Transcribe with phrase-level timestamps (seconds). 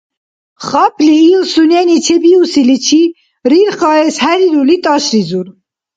[0.67, 3.03] Хапли ил, сунени чебиусиличи
[3.49, 5.47] рирхаэс хӀерирули, тӀашризур.